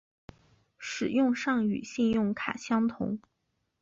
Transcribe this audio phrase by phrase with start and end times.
[0.79, 3.19] 使用上与信用卡相同。